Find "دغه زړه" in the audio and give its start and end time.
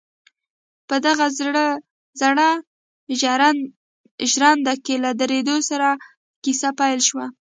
1.05-2.47